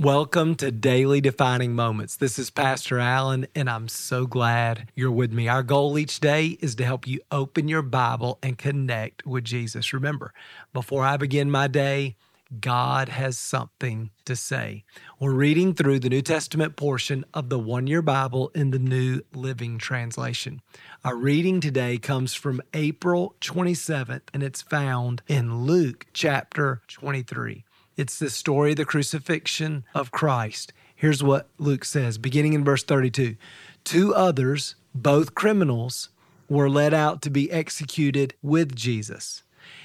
[0.00, 2.14] Welcome to Daily Defining Moments.
[2.14, 5.48] This is Pastor Allen, and I'm so glad you're with me.
[5.48, 9.92] Our goal each day is to help you open your Bible and connect with Jesus.
[9.92, 10.32] Remember,
[10.72, 12.14] before I begin my day,
[12.60, 14.84] God has something to say.
[15.18, 19.22] We're reading through the New Testament portion of the One Year Bible in the New
[19.34, 20.62] Living Translation.
[21.04, 27.64] Our reading today comes from April 27th, and it's found in Luke chapter 23.
[27.98, 30.72] It's the story of the crucifixion of Christ.
[30.94, 33.34] Here's what Luke says, beginning in verse 32.
[33.82, 36.08] Two others, both criminals,
[36.48, 39.42] were led out to be executed with Jesus.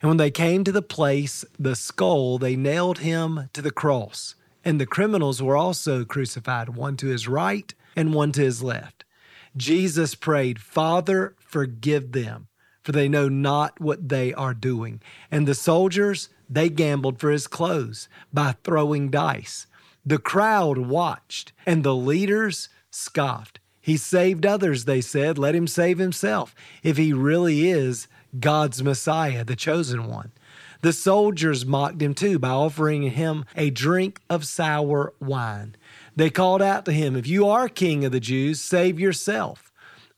[0.00, 4.36] And when they came to the place, the skull, they nailed him to the cross.
[4.64, 9.04] And the criminals were also crucified, one to his right and one to his left.
[9.56, 12.46] Jesus prayed, Father, forgive them,
[12.86, 15.02] for they know not what they are doing.
[15.28, 19.66] And the soldiers, they gambled for his clothes by throwing dice.
[20.04, 23.58] The crowd watched, and the leaders scoffed.
[23.80, 25.36] He saved others, they said.
[25.36, 28.06] Let him save himself if he really is
[28.38, 30.30] God's Messiah, the chosen one.
[30.82, 35.74] The soldiers mocked him too by offering him a drink of sour wine.
[36.14, 39.65] They called out to him, If you are king of the Jews, save yourself.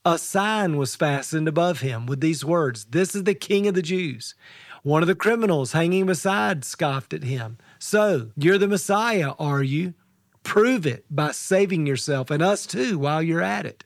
[0.09, 3.83] A sign was fastened above him with these words This is the king of the
[3.83, 4.33] Jews.
[4.81, 7.59] One of the criminals hanging beside scoffed at him.
[7.77, 9.93] So, you're the Messiah, are you?
[10.41, 13.83] Prove it by saving yourself and us too while you're at it.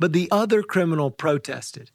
[0.00, 1.92] But the other criminal protested.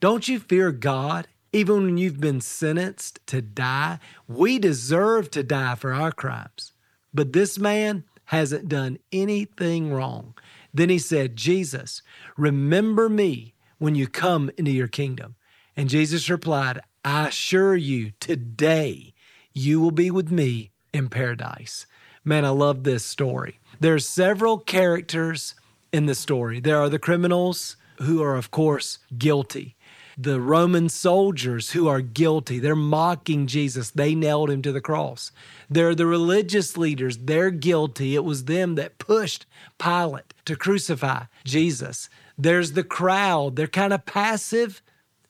[0.00, 1.28] Don't you fear God?
[1.52, 6.72] Even when you've been sentenced to die, we deserve to die for our crimes.
[7.12, 10.32] But this man hasn't done anything wrong.
[10.74, 12.02] Then he said, Jesus,
[12.36, 15.36] remember me when you come into your kingdom.
[15.76, 19.14] And Jesus replied, I assure you, today
[19.52, 21.86] you will be with me in paradise.
[22.24, 23.58] Man, I love this story.
[23.80, 25.54] There are several characters
[25.92, 26.60] in the story.
[26.60, 29.76] There are the criminals who are, of course, guilty.
[30.18, 32.58] The Roman soldiers who are guilty.
[32.58, 33.90] They're mocking Jesus.
[33.90, 35.32] They nailed him to the cross.
[35.70, 37.18] There are the religious leaders.
[37.18, 38.14] They're guilty.
[38.14, 39.46] It was them that pushed
[39.78, 42.08] Pilate to crucify Jesus.
[42.36, 43.56] There's the crowd.
[43.56, 44.82] They're kind of passive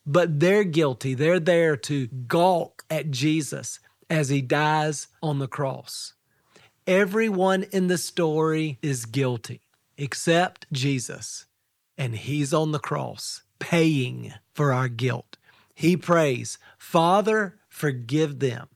[0.05, 1.13] but they're guilty.
[1.13, 3.79] They're there to gawk at Jesus
[4.09, 6.13] as he dies on the cross.
[6.85, 9.61] Everyone in the story is guilty
[9.97, 11.45] except Jesus,
[11.97, 15.37] and he's on the cross paying for our guilt.
[15.73, 18.67] He prays, Father, forgive them,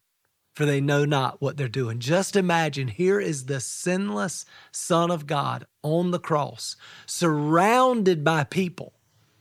[0.55, 1.99] for they know not what they're doing.
[1.99, 8.93] Just imagine here is the sinless Son of God on the cross, surrounded by people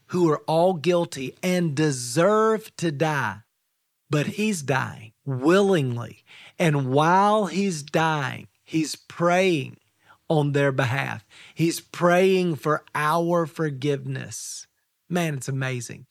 [0.06, 3.38] who are all guilty and deserve to die.
[4.10, 6.24] But he's dying willingly.
[6.58, 9.76] And while he's dying, he's praying
[10.28, 11.24] on their behalf.
[11.54, 14.66] He's praying for our forgiveness.
[15.08, 16.06] Man, it's amazing.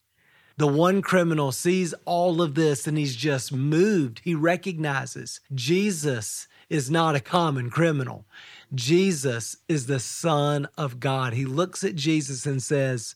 [0.58, 4.22] The one criminal sees all of this and he's just moved.
[4.24, 8.26] He recognizes Jesus is not a common criminal.
[8.74, 11.34] Jesus is the Son of God.
[11.34, 13.16] He looks at Jesus and says,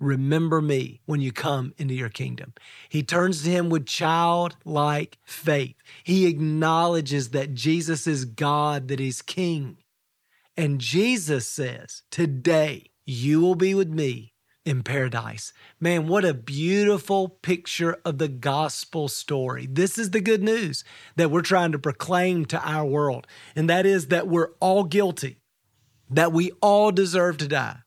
[0.00, 2.54] Remember me when you come into your kingdom.
[2.88, 5.76] He turns to him with childlike faith.
[6.02, 9.76] He acknowledges that Jesus is God, that he's king.
[10.56, 14.29] And Jesus says, Today you will be with me
[14.64, 15.52] in paradise.
[15.80, 19.66] Man, what a beautiful picture of the gospel story.
[19.70, 20.84] This is the good news
[21.16, 23.26] that we're trying to proclaim to our world,
[23.56, 25.38] and that is that we're all guilty,
[26.08, 27.78] that we all deserve to die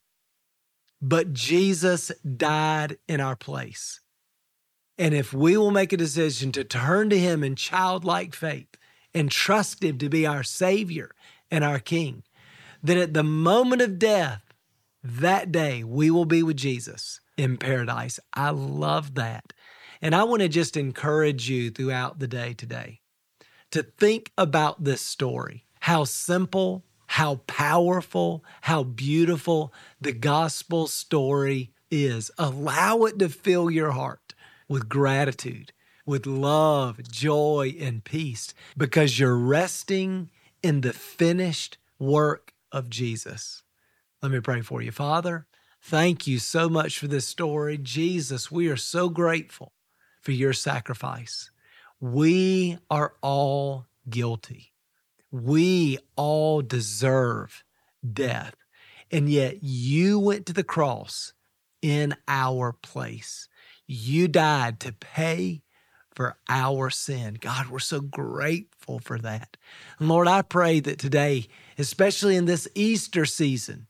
[1.04, 4.00] but Jesus died in our place.
[4.96, 8.78] And if we will make a decision to turn to Him in childlike faith
[9.12, 11.10] and trust Him to be our Savior
[11.50, 12.22] and our King,
[12.82, 14.43] then at the moment of death,
[15.04, 18.18] that day, we will be with Jesus in paradise.
[18.32, 19.52] I love that.
[20.02, 23.00] And I want to just encourage you throughout the day today
[23.70, 32.30] to think about this story, how simple how powerful, how beautiful the gospel story is.
[32.38, 34.34] Allow it to fill your heart
[34.68, 35.72] with gratitude,
[36.06, 40.30] with love, joy, and peace because you're resting
[40.62, 43.63] in the finished work of Jesus.
[44.24, 44.90] Let me pray for you.
[44.90, 45.44] Father,
[45.82, 47.76] thank you so much for this story.
[47.76, 49.74] Jesus, we are so grateful
[50.22, 51.50] for your sacrifice.
[52.00, 54.72] We are all guilty.
[55.30, 57.64] We all deserve
[58.14, 58.54] death.
[59.10, 61.34] And yet you went to the cross
[61.82, 63.46] in our place.
[63.86, 65.60] You died to pay
[66.14, 67.36] for our sin.
[67.38, 69.58] God, we're so grateful for that.
[69.98, 73.86] And Lord, I pray that today, especially in this Easter season,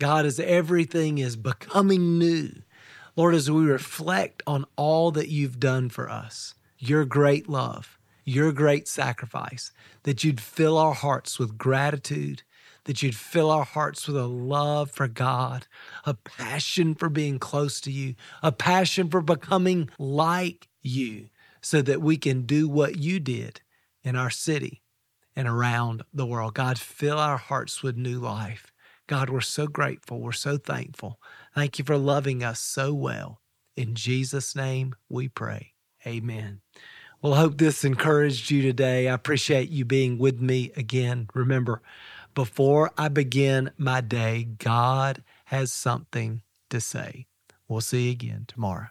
[0.00, 2.50] God, as everything is becoming new,
[3.16, 8.50] Lord, as we reflect on all that you've done for us, your great love, your
[8.50, 9.72] great sacrifice,
[10.04, 12.42] that you'd fill our hearts with gratitude,
[12.84, 15.66] that you'd fill our hearts with a love for God,
[16.06, 21.28] a passion for being close to you, a passion for becoming like you,
[21.60, 23.60] so that we can do what you did
[24.02, 24.80] in our city
[25.36, 26.54] and around the world.
[26.54, 28.72] God, fill our hearts with new life.
[29.10, 30.20] God, we're so grateful.
[30.20, 31.18] We're so thankful.
[31.52, 33.40] Thank you for loving us so well.
[33.76, 35.72] In Jesus' name we pray.
[36.06, 36.60] Amen.
[37.20, 39.08] Well, I hope this encouraged you today.
[39.08, 41.28] I appreciate you being with me again.
[41.34, 41.82] Remember,
[42.36, 47.26] before I begin my day, God has something to say.
[47.66, 48.90] We'll see you again tomorrow.